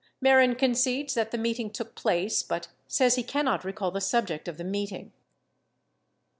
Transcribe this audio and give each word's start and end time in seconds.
Mehren 0.19 0.57
concedes 0.57 1.13
that 1.13 1.29
the 1.29 1.37
meeting 1.37 1.69
took 1.69 1.93
place 1.93 2.41
but 2.41 2.69
says 2.87 3.13
he 3.17 3.23
cannot 3.23 3.63
recall 3.63 3.91
the 3.91 4.01
subject 4.01 4.47
of 4.47 4.57
the 4.57 4.63
meeting. 4.63 5.11